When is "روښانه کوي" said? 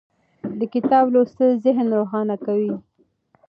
1.97-2.73